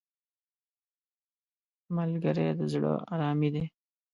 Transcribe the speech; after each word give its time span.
ملګری 1.95 2.47
د 2.59 2.61
زړه 2.73 2.93
آرامي 3.13 3.49
دی 3.53 3.65